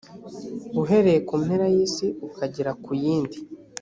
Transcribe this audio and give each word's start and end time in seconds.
uhereye 0.81 1.19
ku 1.27 1.33
mpera 1.43 1.65
y’isi 1.73 2.07
ukagera 2.27 2.71
ku 2.83 2.91
yindi 3.01 3.37